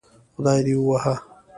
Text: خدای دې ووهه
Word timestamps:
خدای 0.35 0.59
دې 0.65 0.73
ووهه 0.77 1.15